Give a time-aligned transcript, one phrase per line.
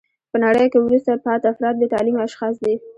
[0.31, 2.73] په نړۍ کښي وروسته پاته افراد بې تعلیمه اشخاص دي.